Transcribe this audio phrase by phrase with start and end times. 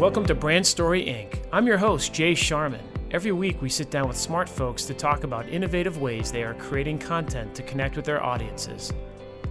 [0.00, 1.44] Welcome to Brand Story Inc.
[1.52, 2.80] I'm your host, Jay Sharman.
[3.10, 6.54] Every week, we sit down with smart folks to talk about innovative ways they are
[6.54, 8.94] creating content to connect with their audiences.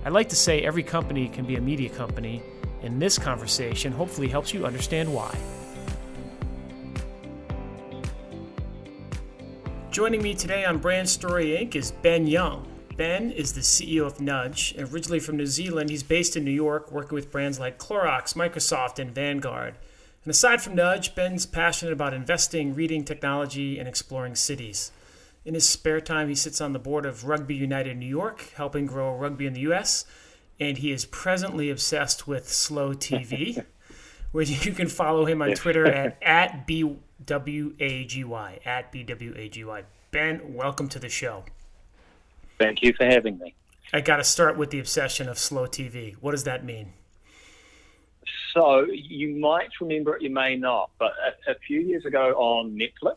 [0.03, 2.41] I'd like to say every company can be a media company,
[2.81, 5.37] and this conversation hopefully helps you understand why.
[9.91, 11.75] Joining me today on Brand Story Inc.
[11.75, 12.67] is Ben Young.
[12.97, 14.73] Ben is the CEO of Nudge.
[14.79, 18.97] Originally from New Zealand, he's based in New York, working with brands like Clorox, Microsoft,
[18.97, 19.75] and Vanguard.
[20.23, 24.91] And aside from Nudge, Ben's passionate about investing, reading technology, and exploring cities.
[25.45, 28.85] In his spare time, he sits on the board of Rugby United New York, helping
[28.85, 30.05] grow rugby in the U.S.,
[30.59, 33.65] and he is presently obsessed with slow TV,
[34.31, 39.83] where you can follow him on Twitter at, at BWAGY, at BWAGY.
[40.11, 41.45] Ben, welcome to the show.
[42.57, 43.55] Thank you for having me.
[43.93, 46.15] I got to start with the obsession of slow TV.
[46.15, 46.93] What does that mean?
[48.59, 51.13] So you might remember it, you may not, but
[51.47, 53.15] a, a few years ago on Netflix,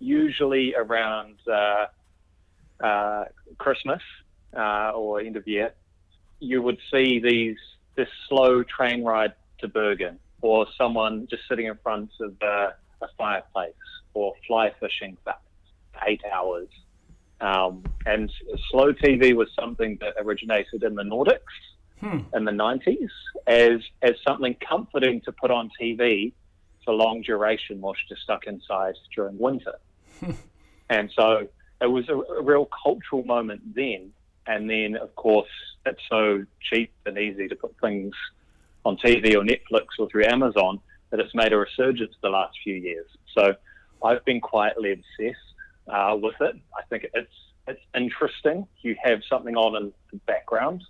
[0.00, 1.86] usually around uh,
[2.84, 3.24] uh,
[3.58, 4.02] Christmas
[4.56, 5.72] uh, or end of year,
[6.40, 7.56] you would see these
[7.94, 13.08] this slow train ride to Bergen, or someone just sitting in front of uh, a
[13.16, 13.74] fireplace,
[14.14, 15.34] or fly fishing for
[16.08, 16.68] eight hours.
[17.40, 18.28] Um, and
[18.72, 21.54] slow TV was something that originated in the Nordics
[22.00, 22.20] hmm.
[22.34, 23.08] in the 90s
[23.46, 26.32] as, as something comforting to put on TV
[26.84, 29.74] for long duration whilst you're stuck inside during winter.
[30.90, 31.48] and so
[31.80, 34.12] it was a, a real cultural moment then.
[34.46, 35.50] And then, of course,
[35.84, 38.14] it's so cheap and easy to put things
[38.84, 42.74] on TV or Netflix or through Amazon that it's made a resurgence the last few
[42.74, 43.06] years.
[43.36, 43.54] So
[44.02, 45.38] I've been quietly obsessed
[45.88, 46.56] uh, with it.
[46.76, 47.32] I think it's
[47.66, 48.66] it's interesting.
[48.80, 50.82] You have something on in the background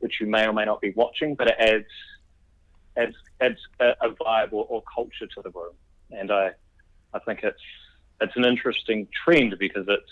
[0.00, 1.86] which you may or may not be watching, but it adds
[2.96, 5.74] adds adds a, a vibe or, or, culture to the room,
[6.10, 6.50] and I
[7.14, 7.60] I think it's
[8.20, 10.10] it's an interesting trend because it's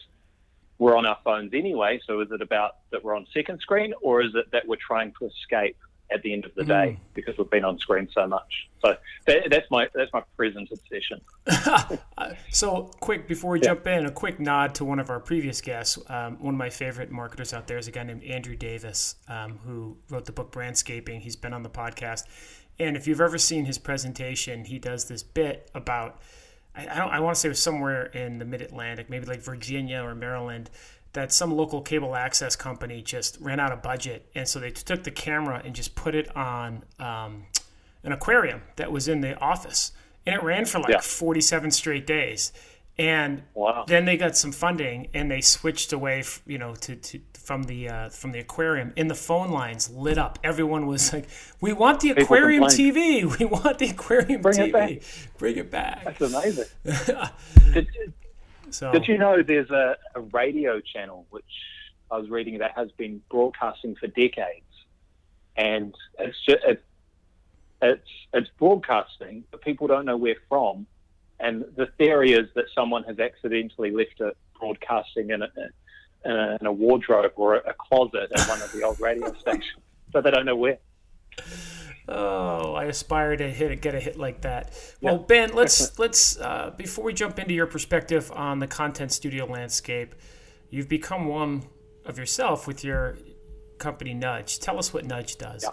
[0.78, 2.00] we're on our phones anyway.
[2.06, 5.12] So is it about that we're on second screen, or is it that we're trying
[5.18, 5.76] to escape
[6.10, 6.68] at the end of the mm.
[6.68, 8.68] day because we've been on screen so much.
[8.84, 8.94] So
[9.26, 11.20] that, that's my that's my present obsession.
[12.50, 13.66] so quick before we yeah.
[13.66, 15.98] jump in, a quick nod to one of our previous guests.
[16.08, 19.58] Um, one of my favorite marketers out there is a guy named Andrew Davis, um,
[19.64, 21.20] who wrote the book Brandscaping.
[21.20, 22.24] He's been on the podcast,
[22.78, 26.20] and if you've ever seen his presentation, he does this bit about.
[26.74, 29.40] I, I, I want to say it was somewhere in the mid Atlantic, maybe like
[29.40, 30.70] Virginia or Maryland,
[31.16, 35.02] that some local cable access company just ran out of budget, and so they took
[35.02, 37.46] the camera and just put it on um,
[38.04, 39.92] an aquarium that was in the office,
[40.26, 41.00] and it ran for like yeah.
[41.00, 42.52] 47 straight days.
[42.98, 43.84] And wow.
[43.86, 47.88] then they got some funding, and they switched away, you know, to, to from the
[47.88, 48.92] uh, from the aquarium.
[48.96, 50.38] And the phone lines lit up.
[50.44, 51.28] Everyone was like,
[51.60, 53.24] "We want the aquarium TV.
[53.38, 54.96] We want the aquarium Bring TV.
[54.96, 56.64] It Bring it back." That's amazing.
[57.72, 57.86] did,
[58.76, 61.44] so, Did you know there's a, a radio channel which
[62.10, 64.66] I was reading that has been broadcasting for decades,
[65.56, 66.84] and it's just, it,
[67.80, 70.86] it's it's broadcasting, but people don't know where from.
[71.40, 75.48] And the theory is that someone has accidentally left it broadcasting in a,
[76.26, 79.80] in a, in a wardrobe or a closet at one of the old radio stations,
[80.12, 80.78] so they don't know where.
[82.08, 84.72] Oh, I aspire to hit get a hit like that.
[85.00, 89.44] Well, Ben, let's let's uh, before we jump into your perspective on the content studio
[89.46, 90.14] landscape,
[90.70, 91.64] you've become one
[92.04, 93.16] of yourself with your
[93.78, 94.60] company Nudge.
[94.60, 95.64] Tell us what Nudge does.
[95.64, 95.70] Yeah.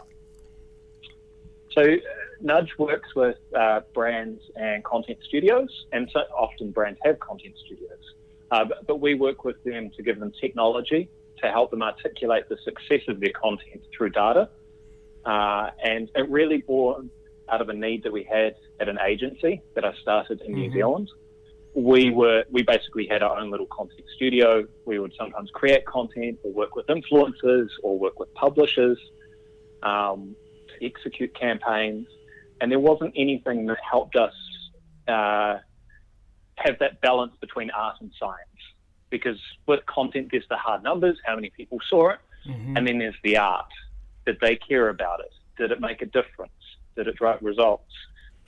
[1.72, 1.96] So,
[2.42, 8.00] Nudge works with uh, brands and content studios, and so often brands have content studios.
[8.52, 11.10] Uh, but, but we work with them to give them technology
[11.42, 14.50] to help them articulate the success of their content through data
[15.26, 17.10] uh, and it really born
[17.50, 20.62] out of a need that we had at an agency that I started in mm-hmm.
[20.62, 21.10] New Zealand.
[21.76, 24.64] We were we basically had our own little content studio.
[24.86, 29.00] We would sometimes create content or work with influencers or work with publishers
[29.82, 30.36] um,
[30.70, 32.08] to execute campaigns,
[32.62, 34.34] and there wasn't anything that helped us
[35.08, 35.58] uh,
[36.58, 38.38] have that balance between art and science.
[39.10, 42.78] Because with content, there's the hard numbers, how many people saw it, mm-hmm.
[42.78, 43.72] and then there's the art
[44.26, 45.34] did they care about it?
[45.58, 46.52] Did it make a difference?
[46.96, 47.92] Did it drive results?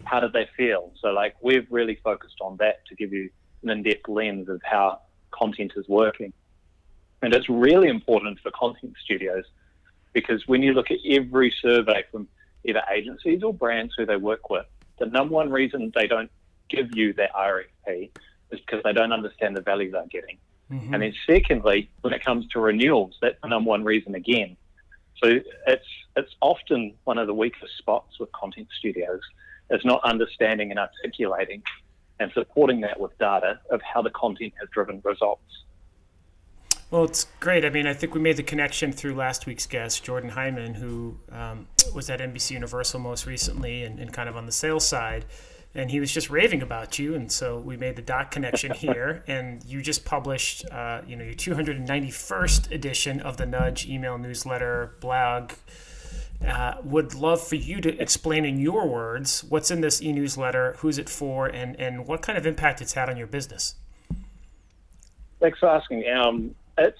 [0.03, 0.91] How did they feel?
[1.01, 3.29] So, like, we've really focused on that to give you
[3.63, 4.99] an in depth lens of how
[5.31, 6.33] content is working.
[7.21, 9.45] And it's really important for content studios
[10.13, 12.27] because when you look at every survey from
[12.63, 14.65] either agencies or brands who they work with,
[14.99, 16.31] the number one reason they don't
[16.69, 18.11] give you their RFP
[18.51, 20.37] is because they don't understand the value they're getting.
[20.71, 20.93] Mm-hmm.
[20.93, 24.57] And then, secondly, when it comes to renewals, that's the number one reason again
[25.23, 25.85] so it's
[26.15, 29.21] it's often one of the weakest spots with content studios
[29.69, 31.61] is not understanding and articulating
[32.19, 35.63] and supporting that with data of how the content has driven results.
[36.91, 37.65] Well, it's great.
[37.65, 41.17] I mean, I think we made the connection through last week's guest, Jordan Hyman, who
[41.31, 45.25] um, was at NBC Universal most recently and, and, kind of on the sales side.
[45.75, 47.15] And he was just raving about you.
[47.15, 49.23] And so we made the dot connection here.
[49.27, 54.95] and you just published, uh, you know, your 291st edition of the Nudge email newsletter
[55.01, 55.51] blog.
[56.45, 60.97] Uh, would love for you to explain in your words what's in this e-newsletter, who's
[60.97, 63.75] it for, and, and what kind of impact it's had on your business.
[65.39, 66.03] Thanks for asking.
[66.09, 66.99] Um, it's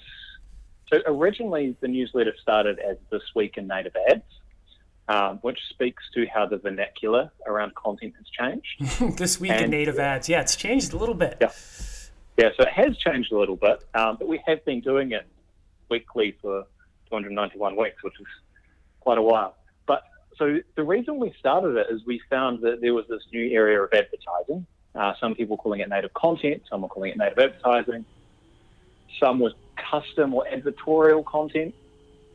[0.92, 4.22] so originally the newsletter started as This Week in Native Ads,
[5.08, 9.16] um, which speaks to how the vernacular around content has changed.
[9.18, 11.38] this Week and, in Native Ads, yeah, it's changed a little bit.
[11.40, 11.50] Yeah,
[12.36, 15.26] yeah, so it has changed a little bit, um, but we have been doing it
[15.88, 16.66] weekly for
[17.08, 18.26] 291 weeks, which is
[19.00, 19.54] quite a while.
[19.86, 20.02] But
[20.36, 23.80] so the reason we started it is we found that there was this new area
[23.80, 24.66] of advertising.
[24.94, 28.04] Uh, some people calling it native content, some are calling it native advertising.
[29.20, 29.52] Some was
[29.90, 31.74] custom or advertorial content.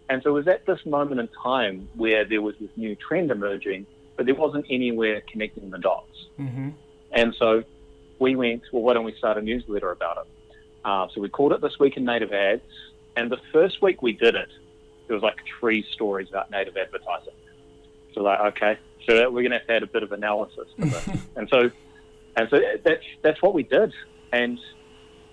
[0.10, 3.32] And so it was at this moment in time where there was this new trend
[3.32, 3.86] emerging,
[4.18, 6.28] but there wasn't anywhere connecting the dots.
[6.38, 6.70] Mm-hmm.
[7.14, 7.64] And so
[8.20, 10.52] we went, well, why don't we start a newsletter about it?
[10.84, 12.62] Uh, so we called it This Week in Native Ads.
[13.16, 14.50] And the first week we did it,
[15.08, 17.34] there was like three stories about native advertising.
[18.14, 20.86] So like, okay, so we're going to have to add a bit of analysis to
[20.86, 21.10] this.
[21.36, 21.72] and so,
[22.36, 23.94] and so that's that's what we did.
[24.32, 24.60] And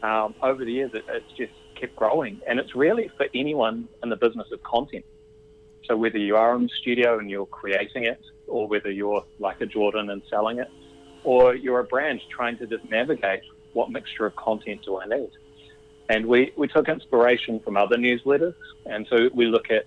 [0.03, 2.41] um, over the years, it, it's just kept growing.
[2.47, 5.05] And it's really for anyone in the business of content.
[5.87, 9.61] So whether you are in the studio and you're creating it, or whether you're like
[9.61, 10.69] a Jordan and selling it,
[11.25, 13.43] or you're a brand trying to just navigate
[13.73, 15.31] what mixture of content do I need.
[16.09, 18.55] And we, we took inspiration from other newsletters.
[18.87, 19.85] And so we look at,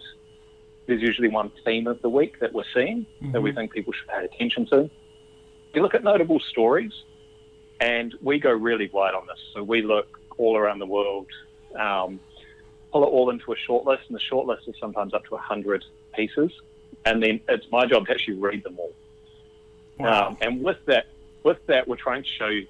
[0.86, 3.32] there's usually one theme of the week that we're seeing mm-hmm.
[3.32, 3.60] that we mm-hmm.
[3.60, 4.90] think people should pay attention to.
[5.74, 6.92] You look at notable stories,
[7.80, 9.40] and we go really wide on this.
[9.54, 11.28] So we look all around the world,
[11.76, 12.20] um,
[12.92, 15.86] pull it all into a shortlist, and the shortlist is sometimes up to 100
[16.16, 16.52] pieces.
[17.06, 18.94] And then it's my job to actually read them all.
[19.98, 20.30] Wow.
[20.30, 21.08] Um, and with that,
[21.44, 22.68] with that, we're trying to show you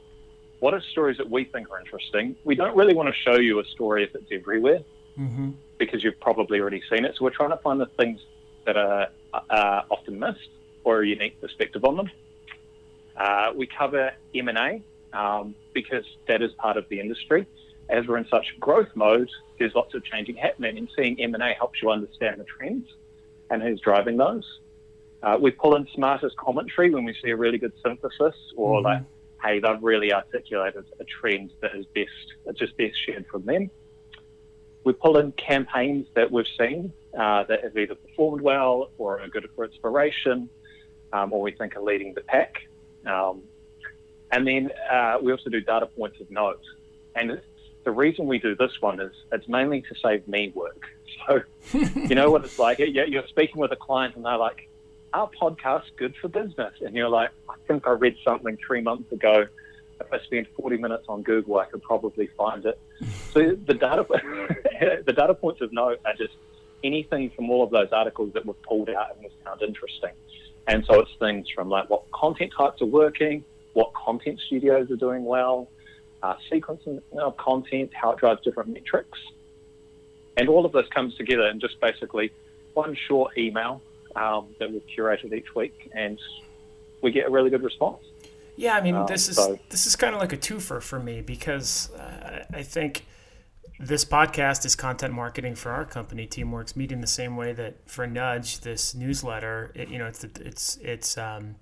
[0.59, 2.35] what are stories that we think are interesting.
[2.43, 4.79] We don't really want to show you a story if it's everywhere,
[5.17, 5.51] mm-hmm.
[5.77, 7.15] because you've probably already seen it.
[7.17, 8.21] So we're trying to find the things
[8.65, 10.49] that are uh, often missed
[10.83, 12.11] or a unique perspective on them.
[13.17, 14.81] Uh, we cover M&A,
[15.13, 17.45] um, because that is part of the industry.
[17.91, 19.29] As we're in such growth mode,
[19.59, 22.87] there's lots of changing happening, and seeing M&A helps you understand the trends
[23.49, 24.45] and who's driving those.
[25.21, 28.85] Uh, we pull in smartest commentary when we see a really good synthesis, or mm-hmm.
[28.85, 29.03] like,
[29.43, 32.09] hey, they've really articulated a trend that is best,
[32.45, 33.69] it's just best shared from them.
[34.83, 39.27] We pull in campaigns that we've seen uh, that have either performed well or are
[39.27, 40.49] good for inspiration,
[41.13, 42.55] um, or we think are leading the pack.
[43.05, 43.43] Um,
[44.31, 46.61] and then uh, we also do data points of note.
[47.15, 47.41] And
[47.83, 50.85] the reason we do this one is it's mainly to save me work.
[51.27, 51.41] So,
[51.73, 52.79] you know what it's like?
[52.79, 54.69] You're speaking with a client and they're like,
[55.13, 56.73] our podcast good for business?
[56.81, 59.45] And you're like, I think I read something three months ago.
[59.99, 62.79] If I spend 40 minutes on Google, I could probably find it.
[63.33, 64.05] So the data,
[65.05, 66.33] the data points of note are just
[66.83, 70.11] anything from all of those articles that were pulled out and was found interesting.
[70.67, 74.95] And so it's things from like what content types are working, what content studios are
[74.95, 75.69] doing well,
[76.23, 79.19] uh, sequencing of content, how it drives different metrics.
[80.37, 82.31] And all of this comes together in just basically
[82.73, 83.81] one short email
[84.15, 86.19] um, that we've curated each week, and
[87.01, 88.03] we get a really good response.
[88.55, 89.59] Yeah, I mean, um, this is so.
[89.69, 93.05] this is kind of like a twofer for me because uh, I think
[93.79, 98.05] this podcast is content marketing for our company, Teamworks Media, the same way that for
[98.05, 101.55] Nudge, this newsletter, it, you know, it's it's it's um,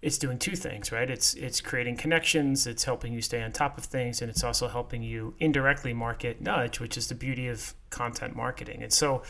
[0.00, 1.10] it's doing two things, right?
[1.10, 4.68] It's it's creating connections, it's helping you stay on top of things, and it's also
[4.68, 8.82] helping you indirectly market Nudge, which is the beauty of content marketing.
[8.82, 9.22] And so,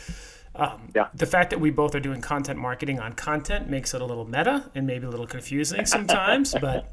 [0.54, 1.08] um, yeah.
[1.14, 4.26] the fact that we both are doing content marketing on content makes it a little
[4.26, 6.54] meta and maybe a little confusing sometimes.
[6.60, 6.92] but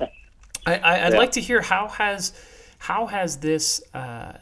[0.65, 1.19] I, would yeah.
[1.19, 2.33] like to hear how has
[2.77, 4.37] how has this uh,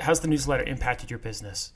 [0.00, 1.72] how's the newsletter impacted your business?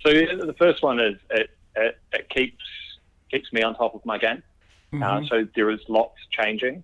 [0.00, 2.62] So the first one is it, it, it keeps
[3.30, 4.42] keeps me on top of my game.
[5.02, 5.24] Uh, mm-hmm.
[5.24, 6.82] Uh, so there is lots changing.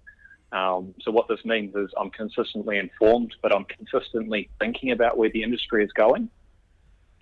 [0.53, 5.31] Um, so what this means is I'm consistently informed, but I'm consistently thinking about where
[5.31, 6.29] the industry is going.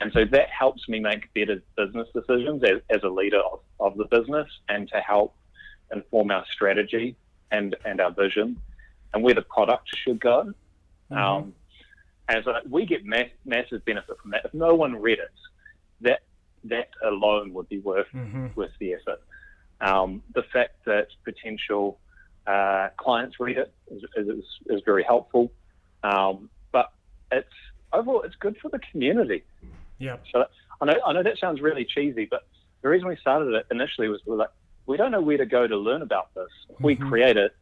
[0.01, 3.97] And so that helps me make better business decisions as, as a leader of, of,
[3.97, 5.35] the business and to help
[5.93, 7.17] inform our strategy
[7.51, 8.57] and, and our vision
[9.13, 10.53] and where the product should go.
[11.11, 11.17] Mm-hmm.
[11.17, 11.55] Um,
[12.29, 14.43] and so we get mass, massive benefit from that.
[14.45, 15.33] If no one read it,
[16.03, 16.21] that
[16.65, 18.49] that alone would be worth mm-hmm.
[18.55, 19.23] worth the effort.
[19.81, 21.99] Um, the fact that potential
[22.47, 25.53] uh, clients read it is, is, is very helpful.
[26.03, 26.93] Um, but
[27.31, 27.49] it's
[27.93, 29.45] overall, it's good for the community.
[29.99, 30.17] Yeah.
[30.33, 30.45] So
[30.81, 32.47] I know, I know that sounds really cheesy, but
[32.83, 34.51] the reason we started it initially was we like,
[34.87, 36.49] we don't know where to go to learn about this.
[36.71, 37.09] If we Mhm.
[37.09, 37.55] create it,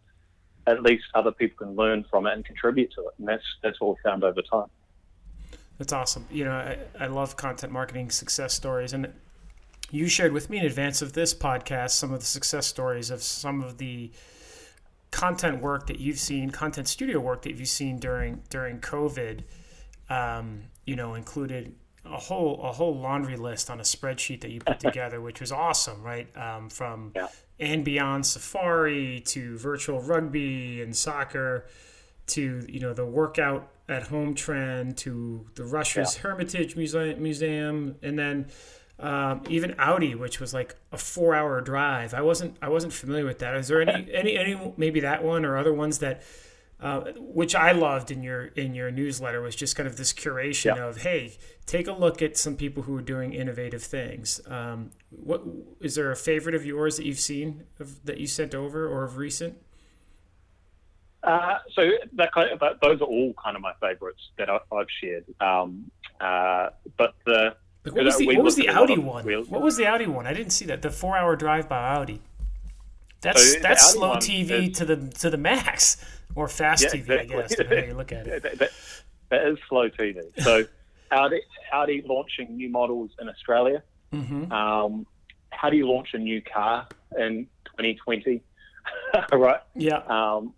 [0.67, 3.15] at least other people can learn from it and contribute to it.
[3.19, 4.69] And that's, that's what we found over time.
[5.79, 6.27] That's awesome.
[6.31, 8.93] You know, I, I love content marketing success stories.
[8.93, 9.13] And
[9.91, 13.23] you shared with me in advance of this podcast some of the success stories of
[13.23, 14.11] some of the
[15.11, 19.43] content work that you've seen, content studio work that you've seen during during COVID.
[20.09, 21.75] Um, you know, included
[22.05, 25.53] a whole a whole laundry list on a spreadsheet that you put together, which was
[25.53, 26.29] awesome, right?
[26.37, 27.29] Um, from Yeah.
[27.59, 31.67] and beyond Safari to virtual rugby and soccer
[32.29, 38.19] to you know the workout at home trend to the Russia's Hermitage Museum, museum and
[38.19, 38.47] then
[38.99, 42.15] um, even Audi, which was like a four-hour drive.
[42.15, 43.55] I wasn't I wasn't familiar with that.
[43.57, 46.23] Is there any any any maybe that one or other ones that
[46.81, 50.77] uh, which I loved in your in your newsletter was just kind of this curation
[50.77, 50.87] Yeah.
[50.89, 51.37] of hey,
[51.67, 54.41] take a look at some people who are doing innovative things.
[54.47, 55.43] Um, what
[55.81, 59.05] is there a favorite of yours that you've seen of, that you sent over or
[59.05, 59.59] of recent?
[61.23, 64.87] Uh, so that kind of, those are all kind of my favorites that I, I've
[65.01, 65.25] shared.
[65.41, 68.99] Um, uh, but the Like, what was the, what was the at a lot Audi
[69.01, 69.25] one?
[69.25, 69.49] wheels.
[69.49, 70.27] What was the Audi one?
[70.27, 70.83] I didn't see that.
[70.83, 72.21] The four-hour drive by Audi.
[73.23, 76.91] That's So that's Audi slow TV is- to the to the max, or fast Yeah,
[76.91, 77.37] TV, exactly.
[77.37, 78.43] I guess, depending how you look at it.
[78.45, 78.71] that, that,
[79.31, 80.21] that is slow TV.
[80.43, 80.65] So
[81.11, 81.41] Audi,
[81.73, 83.83] Audi launching new models in Australia.
[84.13, 85.07] hmm Um,
[85.51, 86.87] how do you launch a new car
[87.19, 87.47] in
[87.79, 88.43] 2020?
[89.33, 89.61] right.
[89.75, 90.53] Yeah, Um,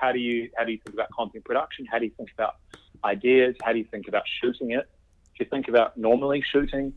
[0.00, 1.86] how do you how do you think about content production?
[1.86, 2.56] How do you think about
[3.04, 3.54] ideas?
[3.62, 4.88] How do you think about shooting it?
[5.42, 6.92] You think about normally shooting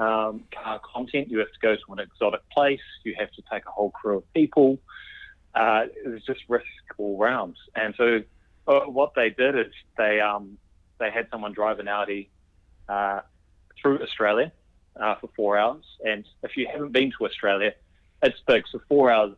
[0.00, 2.80] um, car content, you have to go to an exotic place.
[3.04, 4.80] You have to take a whole crew of people.
[5.54, 6.64] Uh, it's just risk
[6.98, 7.54] all round.
[7.76, 8.22] And so,
[8.66, 10.58] uh, what they did is they um,
[10.98, 12.32] they had someone drive an Audi
[12.88, 13.20] uh,
[13.80, 14.50] through Australia
[15.00, 15.84] uh, for four hours.
[16.04, 17.74] And if you haven't been to Australia,
[18.22, 18.64] it's big.
[18.72, 19.36] So four hours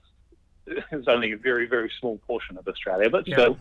[0.93, 3.35] is only a very, very small portion of Australia, but Yeah.
[3.37, 3.59] still.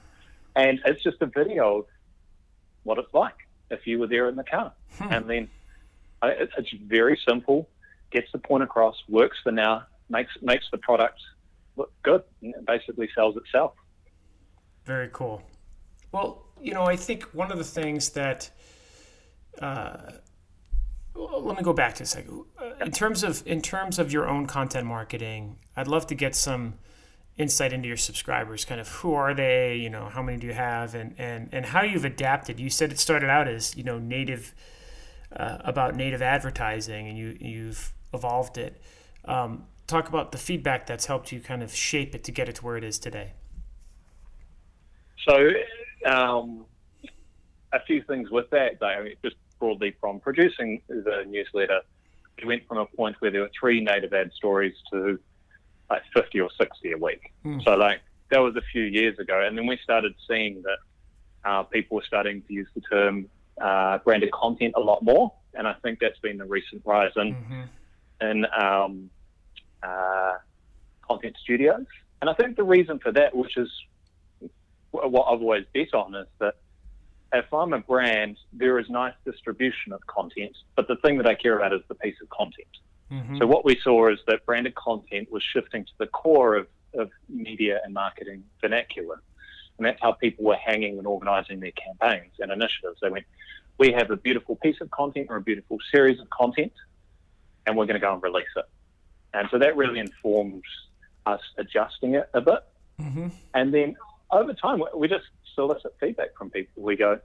[0.55, 1.85] And it's just a video of
[2.83, 3.35] what it's like
[3.71, 4.73] if you were there in the car.
[4.97, 5.13] Hmm.
[5.13, 5.49] And then
[6.21, 7.69] uh, it- it's very simple,
[8.11, 11.19] gets the point across, works for now, makes makes the product
[11.75, 13.73] look good, and it basically sells itself.
[14.85, 15.41] very cool.
[16.11, 18.49] Well, you know, I think one of the things that
[19.61, 19.97] uh,
[21.15, 22.45] well, let me go back to a second.
[22.59, 26.35] Uh, In terms of in terms of your own content marketing, I'd love to get
[26.35, 26.75] some
[27.39, 28.65] insight into your subscribers.
[28.65, 29.77] Kind of who are they?
[29.77, 32.59] You know, how many do you have, and and and how you've adapted.
[32.59, 34.53] You said it started out as you know native
[35.35, 38.79] uh, about native advertising, and you you've evolved it.
[39.25, 42.55] Um, talk about the feedback that's helped you kind of shape it to get it
[42.55, 43.31] to where it is today.
[45.27, 45.49] So,
[46.05, 46.65] um,
[47.73, 51.81] a few things with that, though, I mean, just broadly from producing the newsletter,
[52.41, 55.19] we went from a point where there were three native ad stories to
[55.89, 57.33] like 50 or 60 a week.
[57.43, 57.59] Hmm.
[57.65, 59.43] So, like, that was a few years ago.
[59.45, 63.29] And then we started seeing that uh, people were starting to use the term
[63.59, 65.33] uh, branded content a lot more.
[65.53, 67.63] And I think that's been the recent rise in, hmm
[68.21, 69.09] in um,
[69.81, 70.33] uh,
[71.07, 71.85] content studios.
[72.21, 73.69] And I think the reason for that, which is
[74.91, 76.55] what I've always bet on, is that
[77.31, 81.35] if I'm a brand, there is nice distribution of content, but the thing that I
[81.35, 82.67] care about is the piece of content.
[83.09, 86.67] Hmm So what we saw is that branded content was shifting to the core of,
[86.93, 89.21] of media and marketing vernacular.
[89.77, 92.99] And that's how people were hanging and organizing their campaigns and initiatives.
[93.01, 93.25] They went,
[93.77, 96.73] we have a beautiful piece of content or a beautiful series of content,
[97.65, 98.65] and we're going to go and release it.
[99.33, 100.63] And so that really informs
[101.25, 102.59] us adjusting it a bit.
[102.99, 103.95] hmm And then
[104.31, 105.25] over time, we- we just
[105.55, 106.83] solicit feedback from people.
[106.83, 107.19] We go,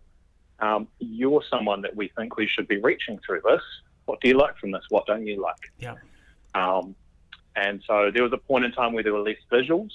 [0.61, 3.62] um, you're someone that we think we should be reaching through this.
[4.07, 4.85] What do you like from this?
[4.91, 5.73] What don't you like?
[5.79, 5.95] Yeah.
[6.55, 6.95] Um,
[7.57, 9.91] and so there was a point in time where there were less visuals.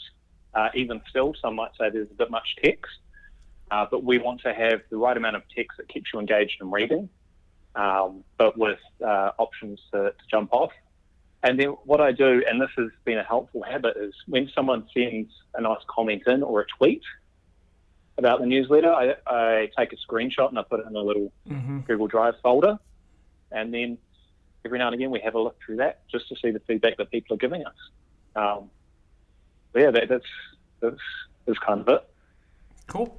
[0.53, 2.91] Uh, even still, some might say there's a bit much text.
[3.71, 6.57] Uh, but we want to have the right amount of text that keeps you engaged
[6.59, 7.07] in reading,
[7.75, 10.71] um, but with uh, options to, to jump off.
[11.43, 14.87] And then what I do, and this has been a helpful habit, is when someone
[14.93, 17.03] sends a nice comment in or a tweet
[18.17, 21.31] about the newsletter, I, I take a screenshot and I put it in a little
[21.47, 22.77] hmm Google Drive folder.
[23.51, 23.97] And then
[24.65, 26.97] every now and again we have a look through that just to see the feedback
[26.97, 27.75] that people are giving us.
[28.35, 28.69] Um,
[29.75, 30.25] yeah, that, that's,
[30.81, 30.97] that's,
[31.45, 32.09] that's kind of it.
[32.87, 33.17] Cool.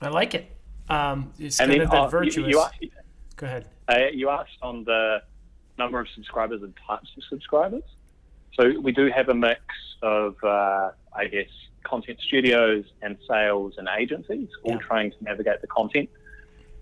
[0.00, 0.50] I like it.
[0.88, 2.48] Um, it's And kind then of that uh, you, virtuous.
[2.48, 2.84] you, asked,
[3.36, 3.68] Go ahead.
[3.88, 5.22] uh, you asked on the
[5.78, 7.82] number of subscribers and types of subscribers.
[8.58, 9.60] So we do have a mix
[10.02, 11.48] of, uh, I guess,
[11.84, 14.78] content studios and sales and agencies all yeah.
[14.78, 16.08] trying to navigate the content.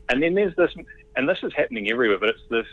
[0.08, 0.70] And then there's this,
[1.16, 2.66] and this is happening everywhere, but it's this.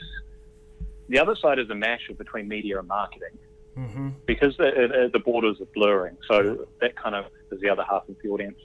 [1.10, 3.38] The other side is a mashup between media and marketing,
[3.78, 4.10] mm-hmm.
[4.26, 6.18] because the, the borders are blurring.
[6.28, 8.60] So that kind of is the other half of the audience,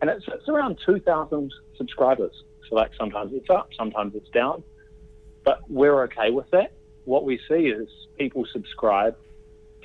[0.00, 2.34] and it's, it's around two thousand subscribers.
[2.68, 4.62] So like sometimes it's up, sometimes it's down,
[5.44, 6.72] but we're okay with that.
[7.04, 7.88] What we see is
[8.18, 9.16] people subscribe,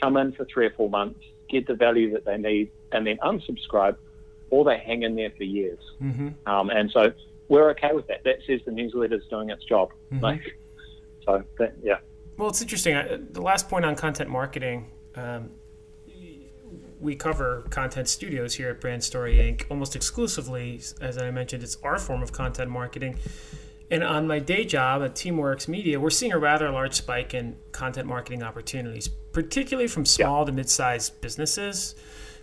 [0.02, 1.20] come in for three or four months,
[1.50, 3.96] get the value that they need, and then unsubscribe,
[4.52, 5.80] or they hang in there for years.
[6.02, 6.30] Mm-hmm.
[6.46, 7.12] Um, and so
[7.50, 8.24] we're okay with that.
[8.24, 9.92] That says the newsletter's doing its job.
[10.12, 10.24] Mm-hmm.
[10.24, 10.42] Like,
[11.26, 11.98] so that, yeah.
[12.38, 12.96] Well, it's interesting.
[12.96, 14.92] I, the last point on content marketing.
[15.16, 15.52] Um,
[17.00, 19.66] we cover content studios here at Brand Story Inc.
[19.70, 20.82] almost exclusively.
[21.00, 23.20] As I mentioned, it's our form of content marketing.
[23.90, 27.56] And on my day job at Teamworks Media, we're seeing a rather large spike in
[27.72, 30.46] content marketing opportunities, particularly from small yeah.
[30.46, 31.96] to mid-sized businesses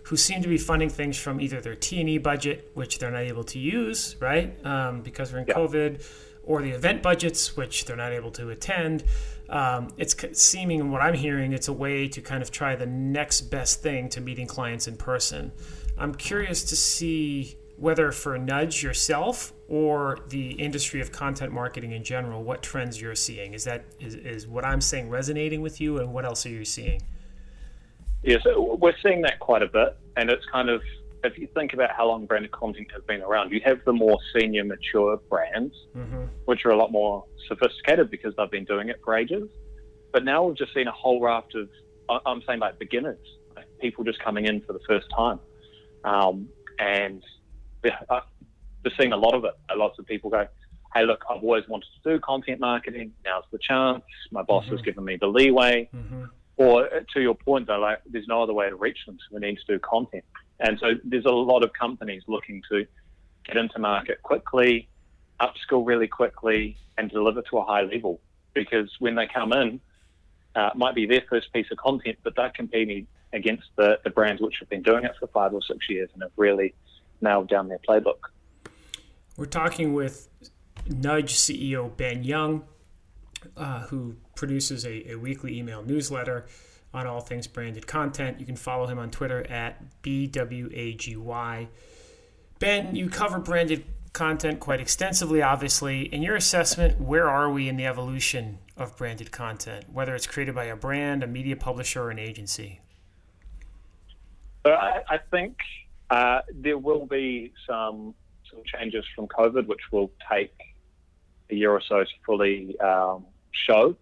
[0.05, 3.43] who seem to be funding things from either their T&E budget, which they're not able
[3.43, 5.55] to use, right, um, because we're in yeah.
[5.55, 6.03] COVID,
[6.43, 9.03] or the event budgets, which they're not able to attend.
[9.49, 12.85] Um, it's seeming, and what I'm hearing, it's a way to kind of try the
[12.85, 15.51] next best thing to meeting clients in person.
[15.97, 22.03] I'm curious to see whether for Nudge yourself or the industry of content marketing in
[22.03, 23.53] general, what trends you're seeing.
[23.53, 26.63] Is that is, is what I'm saying resonating with you, and what else are you
[26.63, 27.01] seeing?
[28.25, 30.81] Yeah, so we're seeing that quite a bit, and it's kind of
[31.25, 34.17] if you think about how long branded content has been around, you have the more
[34.37, 36.25] senior, mature brands, mm-hmm.
[36.45, 39.49] which are a lot more sophisticated because they've been doing it for ages.
[40.13, 41.69] But now we've just seen a whole raft of,
[42.25, 43.19] I'm saying like beginners,
[43.55, 45.39] like people just coming in for the first time.
[46.03, 46.47] Um,
[46.79, 47.23] and
[48.09, 48.23] I've
[48.83, 49.53] just seen a lot of it.
[49.75, 50.47] Lots of people go,
[50.93, 53.13] hey, look, I've always wanted to do content marketing.
[53.25, 54.03] Now's the chance.
[54.31, 54.75] My boss mm-hmm.
[54.75, 55.89] has given me the leeway.
[55.93, 56.25] Mm-hmm.
[56.57, 59.35] Or uh, to your point, though, like there's no other way to reach them, so
[59.35, 60.23] we need to do content.
[60.59, 62.85] And so there's a lot of companies looking to
[63.45, 64.87] get into market quickly,
[65.41, 68.21] upskill really quickly, and deliver to a high level.
[68.53, 69.81] Because when they come in,
[70.55, 74.09] uh, it might be their first piece of content, but they're competing against the, the
[74.09, 76.73] brands which have been doing it for five or six years and have really
[77.19, 78.19] nailed down their playbook.
[79.35, 80.29] We're talking with
[80.87, 82.63] Nudge CEO Ben Young,
[83.57, 86.45] uh, who produces a, a, weekly email newsletter
[86.93, 88.39] on all things branded content.
[88.39, 91.67] You can follow him on Twitter at BWAGY.
[92.59, 96.03] Ben, you cover branded content quite extensively, obviously.
[96.13, 100.55] In your assessment, where are we in the evolution of branded content, whether it's created
[100.55, 102.79] by a brand, a media publisher, or an agency?
[104.65, 105.57] I, I think
[106.09, 108.15] uh, there will be some
[108.49, 110.53] some changes from COVID, which will take
[111.49, 113.25] a year or so to fully um,
[113.67, 113.95] show.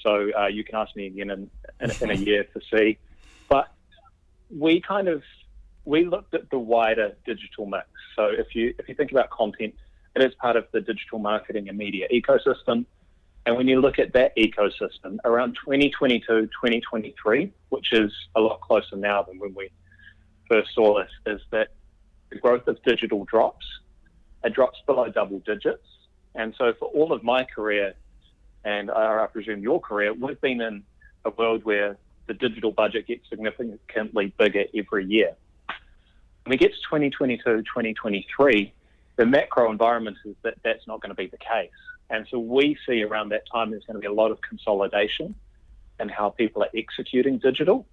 [0.00, 2.98] So uh, you can ask me again in, in, in, a year to see.
[3.48, 3.72] But
[4.50, 5.22] we kind of
[5.84, 7.86] we looked at the wider digital mix.
[8.16, 9.74] So if you if you think about content,
[10.14, 12.84] it is part of the digital marketing and media ecosystem.
[13.46, 18.96] And when you look at that ecosystem, around 2022, 2023, which is a lot closer
[18.96, 19.70] now than when we
[20.48, 21.68] first saw this is that
[22.30, 23.64] the growth of digital drops.
[24.44, 25.86] It drops below double digits.
[26.34, 27.94] And so for all of my career,
[28.64, 30.82] and I presume your career, we've been in
[31.24, 31.96] a world where
[32.26, 35.34] the digital budget gets significantly bigger every year.
[36.44, 38.72] When we get to 2022, 2023,
[39.16, 41.70] the macro environment is that that's not going to be the case.
[42.10, 45.34] And so we see around that time there's going to be a lot of consolidation
[46.00, 47.86] in how people are executing digital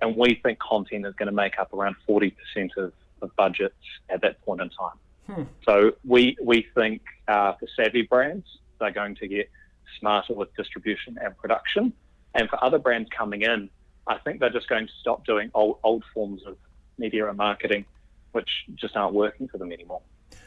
[0.00, 2.32] and we think content is going to make up around 40%
[2.76, 3.74] of, of budgets
[4.10, 4.98] at that point in time.
[5.26, 5.42] Hmm.
[5.64, 8.46] So we we think uh, for savvy brands,
[8.78, 9.50] they're going to get
[9.98, 11.92] smarter with distribution and production,
[12.34, 13.68] and for other brands coming in,
[14.06, 16.56] I think they're just going to stop doing old old forms of
[16.98, 17.84] media and marketing,
[18.32, 20.02] which just aren't working for them anymore.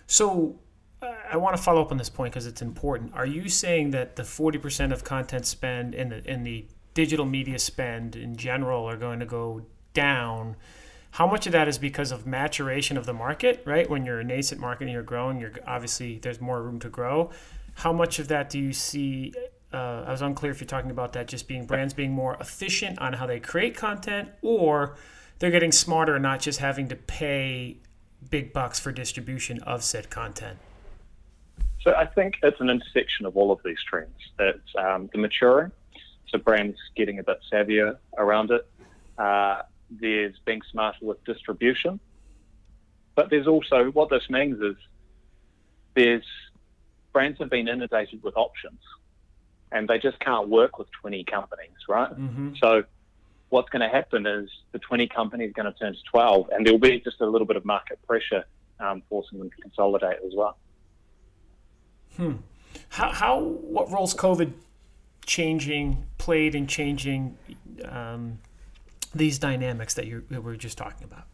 [0.05, 0.59] So.
[0.99, 3.13] Uh, I want to follow up on this point because it's important.
[3.13, 6.65] Are you saying that the 40% of content spend in the in the
[6.97, 9.61] digital media spend in general are going to go
[9.93, 10.55] down.
[11.11, 13.87] How much of that is because of maturation of the market, right?
[13.87, 17.29] When you're a nascent market and you're growing, you're obviously there's more room to grow.
[17.77, 19.33] How much of that do you see?
[19.71, 22.97] Uh, I was unclear if you're talking about that just being brands being more efficient
[22.97, 24.95] on how they create content, or
[25.37, 27.77] they're getting smarter and not just having to pay
[28.31, 30.57] big bucks for distribution of said content.
[31.81, 34.17] So I think it's an intersection of all of these trends.
[34.39, 35.71] It's um, the maturing
[36.29, 38.67] so brands getting a bit savvier around it.
[39.19, 39.61] Uh,
[39.91, 41.99] there's being smarter with distribution,
[43.13, 44.75] but there's also what this means is
[45.95, 46.25] there's
[47.17, 48.79] brands have been inundated with options,
[49.71, 52.11] and they just can't work with 20 companies, right?
[52.11, 52.53] Mm-hmm.
[52.61, 52.83] So
[53.49, 56.63] what's going to happen is the 20 companies are going to turn to 12, and
[56.63, 58.45] there'll be just a little bit of market pressure
[58.79, 60.59] um, forcing them to consolidate as well.
[62.17, 62.33] Hmm.
[62.89, 64.53] How, how what roles COVID
[65.25, 67.35] changing played in changing
[67.85, 68.37] um,
[69.15, 71.25] these dynamics that you we were just talking about?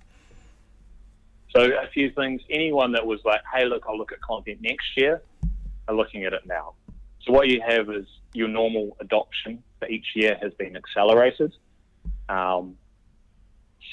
[1.54, 2.42] So a few things.
[2.50, 5.22] Anyone that was like, "Hey, look, I'll look at content next year,"
[5.88, 6.74] are looking at it now.
[7.22, 11.54] So what you have is your normal adoption for each year has been accelerated.
[12.30, 12.78] Um,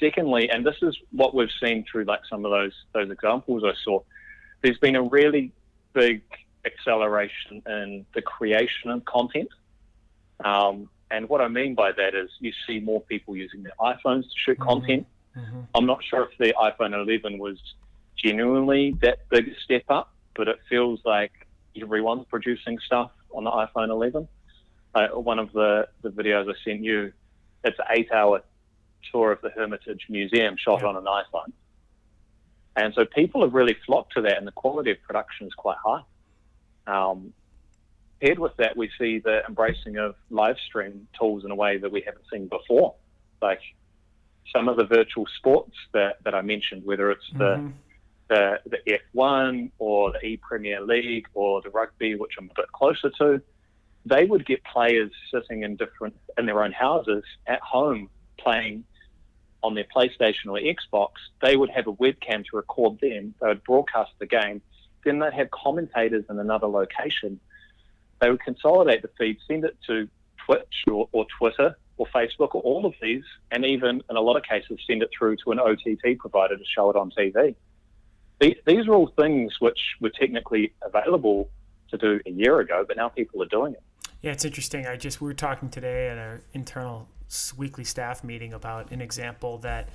[0.00, 3.72] secondly, and this is what we've seen through like some of those those examples I
[3.85, 4.00] saw,
[4.62, 5.53] there's been a really
[5.92, 6.22] big
[6.64, 9.48] acceleration in the creation of content.
[10.44, 14.22] Um, and what I mean by that is you see more people using their iPhones
[14.22, 14.68] to shoot mm-hmm.
[14.68, 15.07] content.
[15.37, 15.61] Mm-hmm.
[15.74, 17.59] I'm not sure if the iPhone 11 was
[18.16, 21.33] genuinely that big a step up, but it feels like
[21.80, 24.28] everyone's producing stuff on the iPhone 11.
[24.94, 27.12] Uh, one of the, the videos I sent you,
[27.62, 28.42] it's an eight hour
[29.12, 30.88] tour of the Hermitage Museum shot yeah.
[30.88, 31.52] on an iPhone.
[32.76, 35.76] And so people have really flocked to that, and the quality of production is quite
[35.85, 36.02] high.
[36.87, 37.33] Um,
[38.20, 41.90] paired with that, we see the embracing of live stream tools in a way that
[41.90, 42.94] we haven't seen before.
[43.42, 43.61] Like
[44.54, 47.66] some of the virtual sports that, that I mentioned, whether it's mm-hmm.
[47.66, 47.72] the,
[48.30, 48.78] the
[49.14, 53.42] F1 or the E Premier League or the rugby, which I'm a bit closer to,
[54.06, 58.84] they would get players sitting in different in their own houses at home playing
[59.62, 61.10] on their PlayStation or Xbox.
[61.42, 63.34] They would have a webcam to record them.
[63.40, 64.62] They would broadcast the game.
[65.04, 67.40] Then they'd have commentators in another location.
[68.20, 70.08] They would consolidate the feed, send it to
[70.46, 74.36] Twitch or, or Twitter or Facebook or all of these, and even in a lot
[74.36, 77.54] of cases send it through to an OTT provider to show it on TV.
[78.40, 81.48] These are all things which were technically available
[81.90, 83.83] to do a year ago, but now people are doing it.
[84.22, 84.87] Yeah, it's interesting.
[84.87, 87.09] I just we were talking today at our internal
[87.57, 89.88] weekly staff meeting about an example that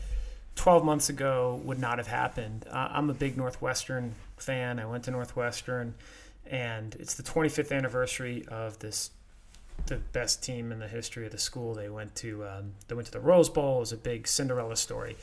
[0.55, 2.65] 12 months ago would not have happened.
[2.69, 4.79] Uh, I'm a big Northwestern fan.
[4.79, 5.95] I went to Northwestern,
[6.45, 9.11] and it's the 25th anniversary of this
[9.87, 11.73] the best team in the history of the school.
[11.73, 13.77] They went to um, they went to the Rose Bowl.
[13.77, 15.17] It was a big Cinderella story.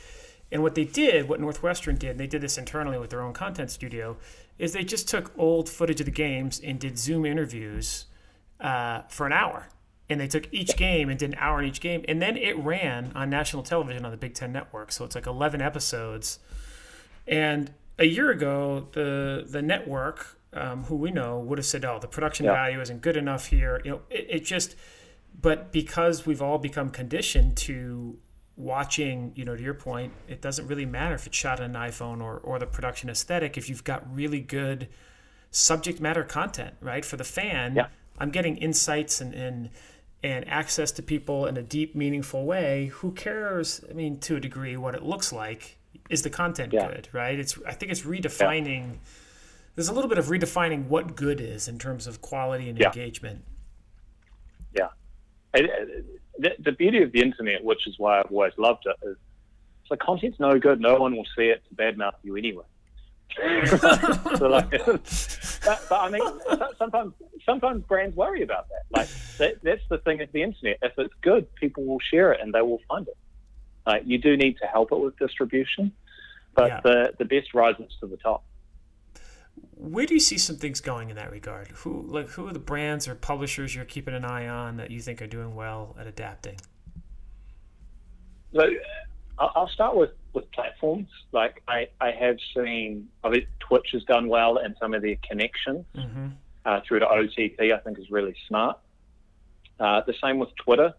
[0.52, 3.70] And what they did, what Northwestern did, they did this internally with their own content
[3.70, 4.18] studio,
[4.58, 8.04] is they just took old footage of the games and did Zoom interviews
[8.60, 9.68] uh, for an hour.
[10.10, 12.58] And they took each game and did an hour in each game, and then it
[12.58, 14.92] ran on national television on the Big Ten Network.
[14.92, 16.38] So it's like 11 episodes.
[17.26, 21.98] And a year ago, the the network um, who we know would have said, "Oh,
[21.98, 22.52] the production yeah.
[22.52, 24.74] value isn't good enough here." You know, it, it, just.
[25.40, 28.18] But because we've all become conditioned to
[28.56, 31.90] watching, you know, to your point, it doesn't really matter if it's shot on an
[31.90, 33.56] iPhone or or the production aesthetic.
[33.56, 34.88] If you've got really good
[35.50, 37.86] subject matter content, right, for the fan, yeah.
[38.18, 39.70] I'm getting insights and and
[40.22, 42.86] and access to people in a deep, meaningful way.
[42.86, 43.84] Who cares?
[43.88, 45.78] I mean, to a degree, what it looks like
[46.10, 46.88] is the content yeah.
[46.88, 47.38] good, right?
[47.38, 48.92] It's I think it's redefining.
[48.92, 48.98] Yeah
[49.74, 52.88] there's a little bit of redefining what good is in terms of quality and yeah.
[52.88, 53.44] engagement.
[54.74, 54.88] Yeah.
[55.54, 55.60] Uh,
[56.38, 59.16] the, the, beauty of the internet, which is why I've always loved it, is
[59.90, 60.80] the content's no good.
[60.80, 62.64] No one will see it to badmouth you anyway.
[63.66, 66.22] so like, but, but, I mean,
[66.78, 67.14] sometimes
[67.46, 68.98] sometimes brands worry about that.
[68.98, 70.78] Like that, that's the thing of the internet.
[70.82, 73.16] If it's good, people will share it and they will find it.
[73.86, 75.92] Like you do need to help it with distribution,
[76.54, 76.80] but yeah.
[76.82, 78.44] the the best rises to the top
[79.76, 81.68] where do you see some things going in that regard?
[81.68, 85.00] Who like who are the brands or publishers you're keeping an eye on that you
[85.00, 86.56] think are doing well at adapting?
[88.54, 88.68] So
[89.38, 91.08] I'll start with, with platforms.
[91.32, 95.16] Like I, I have seen, I think Twitch has done well, and some of their
[95.28, 96.28] connections mm-hmm.
[96.64, 98.78] uh, through to OTT, I think is really smart.
[99.80, 100.92] Uh, the same with Twitter.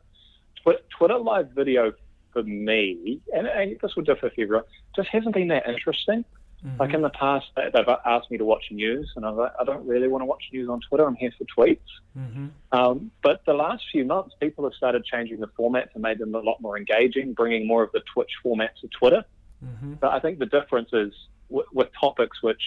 [0.63, 1.94] Twi- Twitter live video
[2.32, 4.63] for me, and, and this will differ for everyone,
[4.96, 6.26] just hasn't been that interesting.
[6.65, 6.78] Mm-hmm.
[6.80, 9.65] Like in the past, they've asked me to watch news, and I was like, I
[9.65, 11.06] don't really want to watch news on Twitter.
[11.06, 11.80] I'm here for tweets.
[12.17, 12.47] Mm-hmm.
[12.71, 16.34] Um, but the last few months, people have started changing the formats and made them
[16.36, 19.26] a lot more engaging, bringing more of the Twitch format to Twitter.
[19.63, 19.93] Mm-hmm.
[19.93, 21.13] But I think the difference is
[21.49, 22.62] w- with topics which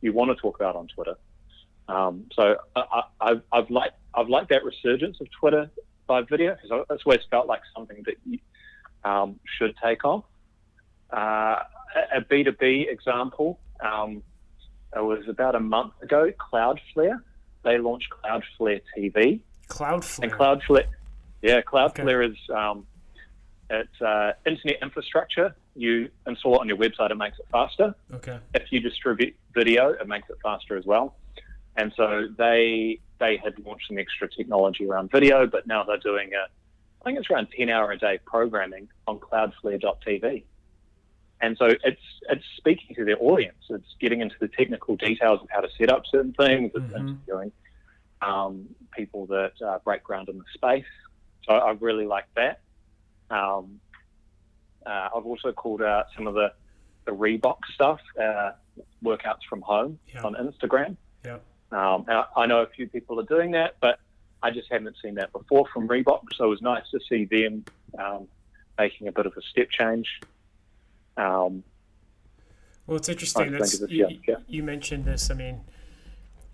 [0.00, 1.16] you want to talk about on Twitter.
[1.88, 5.68] Um, so I, have I've liked I've liked that resurgence of Twitter
[6.06, 8.38] by video because it's always felt like something that you,
[9.04, 10.24] um, should take off.
[11.12, 11.62] Uh,
[12.14, 13.58] a B2B example.
[13.80, 14.22] Um,
[14.94, 17.20] it was about a month ago, Cloudflare.
[17.62, 19.40] They launched Cloudflare TV.
[19.68, 20.22] Cloudflare.
[20.22, 20.86] And Cloudflare,
[21.42, 22.32] yeah, Cloudflare okay.
[22.32, 22.86] is um,
[23.68, 25.54] it's uh, internet infrastructure.
[25.76, 27.94] You install it on your website, it makes it faster.
[28.14, 28.38] Okay.
[28.54, 31.14] If you distribute video, it makes it faster as well.
[31.76, 36.30] And so they they had launched some extra technology around video, but now they're doing
[36.34, 36.48] a
[37.00, 40.44] I think it's around 10 hour a day programming on Cloudflare.tv.
[41.42, 43.58] And so it's it's speaking to their audience.
[43.70, 46.72] It's getting into the technical details of how to set up certain things.
[46.74, 47.08] It's mm-hmm.
[47.08, 47.52] interviewing
[48.22, 50.84] um, people that uh, break ground in the space.
[51.48, 52.60] So I really like that.
[53.30, 53.80] Um,
[54.84, 56.52] uh, I've also called out some of the,
[57.06, 58.52] the Reebok stuff, uh,
[59.04, 60.22] workouts from home yeah.
[60.22, 60.96] on Instagram.
[61.24, 61.38] Yeah.
[61.72, 64.00] Um, I, I know a few people are doing that, but
[64.42, 66.22] I just haven't seen that before from Reebok.
[66.34, 67.64] So it was nice to see them
[67.98, 68.28] um,
[68.78, 70.20] making a bit of a step change.
[71.20, 71.64] Um,
[72.86, 73.52] well, it's interesting.
[73.52, 74.36] That's, you, yeah.
[74.48, 75.30] you, mentioned this.
[75.30, 75.60] I mean,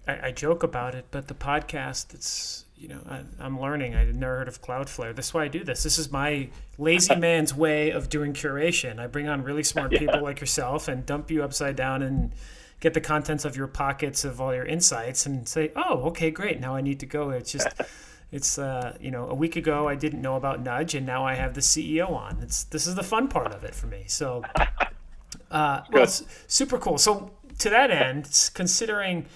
[0.07, 3.95] I, I, joke about it, but the podcast, it's, you know, I, am learning.
[3.95, 5.15] I never heard of Cloudflare.
[5.15, 5.85] That's why I do this.
[5.85, 8.99] This is my lazy man's way of doing curation.
[8.99, 10.01] I bring on really smart yeah.
[10.01, 12.33] people like yourself and dump you upside down and
[12.81, 16.61] get the contents of your pockets of all your insights and say, oh, okay, great.
[16.61, 17.31] Now I need to go.
[17.31, 17.69] It's just,
[18.33, 21.35] it's, uh, you know, a week ago I didn't know about Nudge and now I
[21.35, 22.39] have the CEO on.
[22.43, 24.05] It's, this is the fun part of it for me.
[24.07, 24.43] So,
[25.51, 26.99] uh, well, it's super cool.
[26.99, 29.27] So to that end, considering,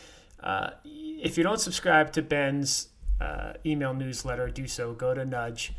[0.43, 2.89] uh, if you don't subscribe to Ben's
[3.21, 4.93] uh, email newsletter, do so.
[4.95, 5.73] Go to Nudge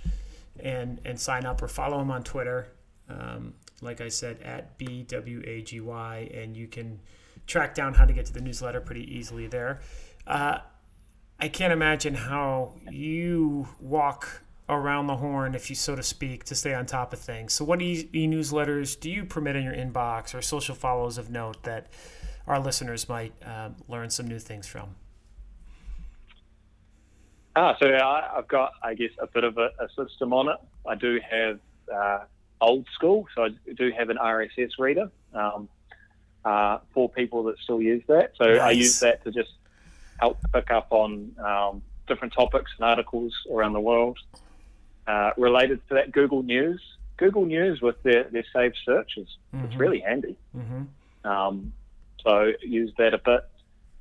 [0.59, 2.67] and and sign up or follow him on Twitter.
[3.09, 6.99] Um, like I said, at BWAGY, and you can
[7.47, 9.81] track down how to get to the newsletter pretty easily there.
[10.27, 10.59] Uh,
[11.41, 16.55] I can't imagine how you walk around the horn, if you so to speak, to
[16.55, 17.51] stay on top of things.
[17.53, 21.63] So, what e newsletters do you permit in your inbox or social follows of note
[21.63, 21.87] that
[22.45, 24.95] our listeners might uh, learn some new things from?
[27.55, 30.57] Ah, so I, have got, I guess, a bit of a, a system on it.
[30.87, 31.59] I do have
[31.93, 32.19] uh,
[32.61, 35.09] old school, so I do have an RSS reader.
[35.33, 35.67] Um,
[36.45, 38.31] uh, for people that still use that.
[38.35, 38.61] So nice.
[38.61, 39.51] I use that to just
[40.21, 44.17] help pick up on um, different topics and articles around the world
[45.07, 46.81] uh, related to that Google News.
[47.17, 49.27] Google News with their, their saved searches.
[49.53, 49.65] Mm-hmm.
[49.65, 50.37] It's really handy.
[50.55, 51.27] Mm-hmm.
[51.27, 51.73] Um,
[52.23, 53.41] so use that a bit.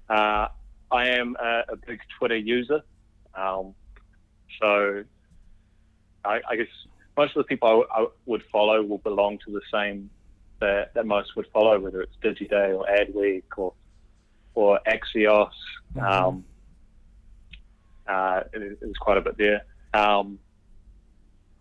[0.08, 0.48] Uh,
[0.90, 2.82] I am a, a, big Twitter user.
[3.34, 3.74] Um,
[4.60, 5.04] so
[6.24, 6.66] I, I, guess
[7.16, 10.10] most of the people I, I would follow will belong to the same
[10.60, 13.72] that, that most would follow, whether it's DigiDay or Adweek or
[14.54, 15.50] or Axios.
[15.94, 16.00] Mm-hmm.
[16.00, 16.44] Um,
[18.06, 19.62] uh, it, quite a bit there.
[19.94, 20.38] Um,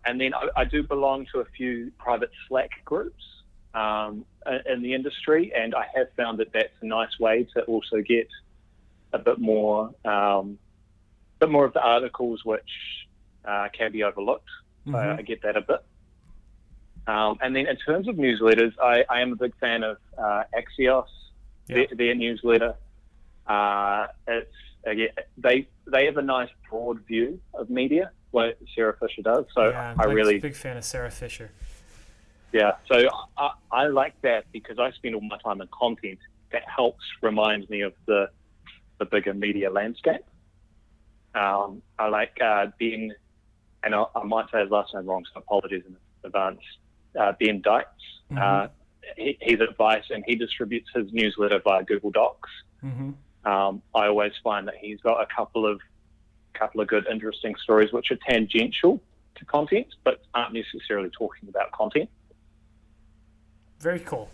[0.04, 3.22] and then I, I, do belong to a few private Slack groups
[3.74, 4.24] um,
[4.66, 8.28] in the industry, and I have found that that's a nice way to also get
[9.12, 10.58] a bit more, um,
[11.38, 12.62] bit more of the articles which
[13.44, 14.48] uh, can be overlooked.
[14.86, 14.94] Mm-hmm.
[14.94, 15.84] So I get that a bit.
[17.06, 20.42] Um, and then in terms of newsletters, I, I am a big fan of uh,
[20.54, 21.06] Axios,
[21.70, 21.86] yeah.
[21.88, 22.74] their, their, newsletter.
[23.46, 24.52] Uh, it's
[24.84, 29.46] again, they they have a nice broad view of media, what Sara Fischer does.
[29.54, 31.50] So yeah, I really big fan of Sara Fischer.
[32.52, 36.18] Yeah, so I, I like that because I spend all my time in content.
[36.52, 38.30] That helps remind me of the
[38.98, 40.24] the bigger media landscape.
[41.34, 43.12] Um, I like uh, being,
[43.84, 46.60] and I, I, might say his last name wrong, so apologies in advance
[47.18, 47.88] uh, Ben Dykes.
[48.30, 48.38] Mm-hmm.
[48.38, 48.68] Uh,
[49.16, 52.50] he, he's advice and he distributes his newsletter via Google Docs.
[52.82, 53.50] Mm-hmm.
[53.50, 55.80] Um, I always find that he's got a couple of
[56.52, 59.00] couple of good, interesting stories which are tangential
[59.36, 62.08] to content, but aren't necessarily talking about content.
[63.78, 64.28] Very cool.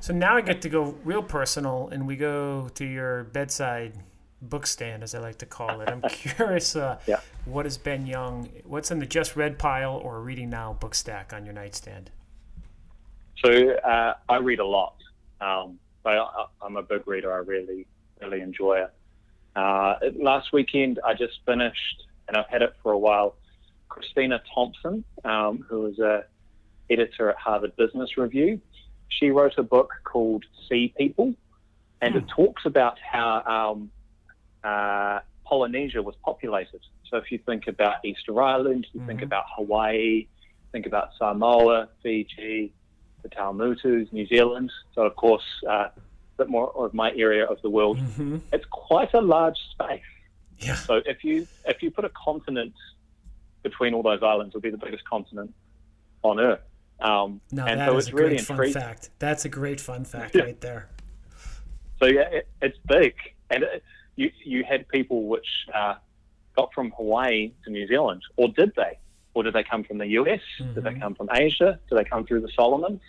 [0.00, 3.94] So now I get to go real personal, and we go to your bedside
[4.42, 5.88] book stand, as I like to call it.
[5.88, 7.20] I'm curious, uh, yeah.
[7.46, 11.32] what has Ben Young, what's in the just read pile or reading now book stack
[11.32, 12.10] on your nightstand?
[13.44, 14.96] So uh, I read a lot.
[15.40, 17.32] Um, I, am a big reader.
[17.32, 17.86] I really,
[18.20, 18.92] really enjoy it.
[19.54, 23.36] Uh, last weekend, I just finished, and I've had it for a while.
[23.88, 26.24] Christina Thompson, um, who is a
[26.90, 28.60] editor at Harvard Business Review,
[29.08, 31.34] she wrote a book called Sea People,
[32.00, 32.18] and hmm.
[32.18, 33.90] it talks about how um,
[34.62, 36.80] uh, Polynesia was populated.
[37.10, 39.08] So if you think about Easter Island, you mm-hmm.
[39.08, 40.26] think about Hawaii,
[40.72, 42.72] think about Samoa, Fiji,
[43.22, 44.70] the Tuamotus, New Zealand.
[44.94, 45.92] So of course, uh, a
[46.38, 47.98] bit more of my area of the world.
[47.98, 48.38] Mm-hmm.
[48.52, 50.02] It's quite a large space.
[50.58, 50.74] Yeah.
[50.74, 52.74] So if you if you put a continent
[53.62, 55.52] between all those islands, it'll be the biggest continent
[56.22, 56.60] on Earth.
[57.00, 59.10] Um, no, and that so is a really great fun fact.
[59.18, 60.42] That's a great fun fact yeah.
[60.42, 60.88] right there.
[61.98, 63.14] So yeah, it, it's big,
[63.50, 63.82] and it,
[64.16, 65.96] you, you had people which uh,
[66.56, 68.98] got from Hawaii to New Zealand, or did they?
[69.36, 70.40] Or did they come from the US?
[70.58, 70.72] Mm-hmm.
[70.74, 71.00] Did they mm-hmm.
[71.02, 71.78] come from Asia?
[71.90, 73.02] Did they come through the Solomons?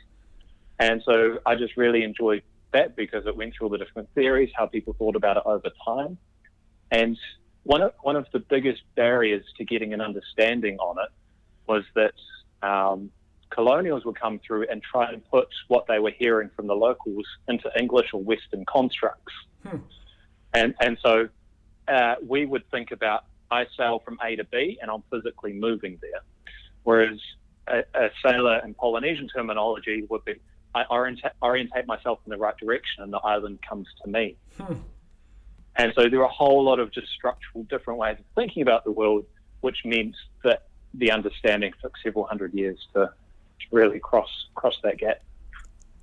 [0.78, 4.50] And so I just really enjoyed that because it went through all the different theories,
[4.54, 6.18] how people thought about it over time.
[6.92, 7.18] And
[7.63, 11.10] one of, one of the biggest barriers to getting an understanding on it
[11.66, 12.13] was that
[12.62, 13.10] um,
[13.50, 17.26] colonials would come through and try and put what they were hearing from the locals
[17.48, 19.34] into English or Western constructs.
[19.66, 19.78] Hmm.
[20.54, 21.30] And, and so
[21.88, 25.97] uh, we would think about I sail from A to B and I'm physically moving
[26.01, 26.21] there.
[26.83, 27.19] Whereas
[27.67, 30.36] a, a sailor in Polynesian terminology would be
[30.75, 34.38] I orientate, orientate, myself in the right direction and the island comes to me.
[34.57, 34.75] Hmm.
[35.75, 38.83] And so there are a whole lot of just structural different ways of thinking about
[38.83, 39.25] the world,
[39.62, 43.12] which means that the understanding took several hundred years to
[43.71, 45.21] really cross cross that gap.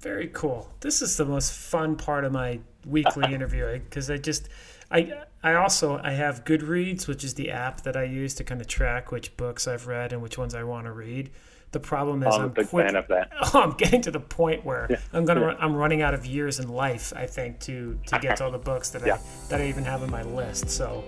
[0.01, 0.71] Very cool.
[0.81, 4.49] This is the most fun part of my weekly interview because I just
[4.91, 8.61] I I also I have Goodreads, which is the app that I use to kind
[8.61, 11.31] of track which books I've read and which ones I want to read.
[11.73, 13.33] The problem is I'm, I'm a big quick, fan of that.
[13.53, 14.99] Oh, I'm getting to the point where yeah.
[15.13, 15.57] I'm gonna yeah.
[15.59, 17.13] I'm running out of years in life.
[17.17, 19.17] I think to to get to all the books that yeah.
[19.17, 20.71] I that I even have in my list.
[20.71, 21.05] So,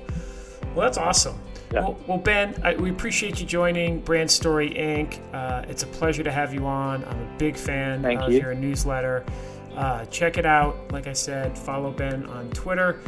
[0.75, 1.39] well, that's awesome.
[1.73, 5.19] Well, well, Ben, I, we appreciate you joining Brand Story Inc.
[5.35, 7.05] Uh, it's a pleasure to have you on.
[7.05, 8.41] I'm a big fan Thank of you.
[8.41, 9.25] your newsletter.
[9.75, 10.91] Uh, check it out.
[10.93, 13.01] Like I said, follow Ben on Twitter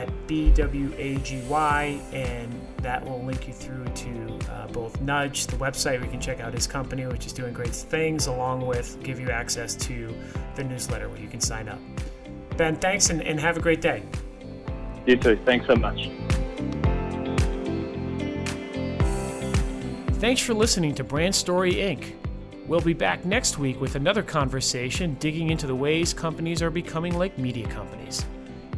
[0.00, 6.04] at BWAGY, and that will link you through to uh, both Nudge, the website where
[6.04, 9.30] you can check out his company, which is doing great things, along with give you
[9.30, 10.14] access to
[10.54, 11.78] the newsletter where you can sign up.
[12.56, 14.02] Ben, thanks and, and have a great day.
[15.06, 15.38] You too.
[15.44, 16.10] Thanks so much.
[20.18, 22.14] Thanks for listening to Brand Story Inc.
[22.66, 27.18] We'll be back next week with another conversation digging into the ways companies are becoming
[27.18, 28.24] like media companies.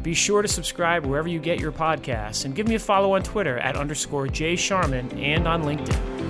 [0.03, 3.23] Be sure to subscribe wherever you get your podcasts and give me a follow on
[3.23, 6.22] Twitter at underscore Jay Sharman and on LinkedIn.